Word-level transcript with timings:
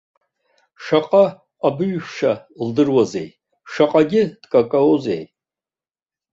Шаҟа 0.83 1.25
абыжәшьа 1.67 2.31
лдыруазеи, 2.65 3.29
шаҟагьы 3.71 4.23
дкакозеи. 4.41 5.23